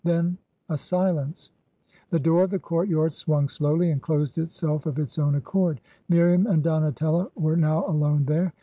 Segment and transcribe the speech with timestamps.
[0.03, 1.51] Then, a silence
[1.87, 5.35] I The door of the court yard swung slowly, and closed itself of its own
[5.35, 5.79] accord.
[6.09, 8.51] Miriam and Donatello were now alone there.